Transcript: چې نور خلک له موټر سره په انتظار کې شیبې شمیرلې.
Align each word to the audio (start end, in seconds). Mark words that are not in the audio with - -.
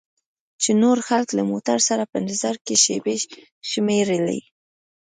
چې 0.61 0.71
نور 0.81 0.97
خلک 1.07 1.29
له 1.37 1.43
موټر 1.51 1.77
سره 1.89 2.03
په 2.09 2.15
انتظار 2.21 2.55
کې 2.65 2.75
شیبې 2.83 3.15
شمیرلې. 3.69 4.39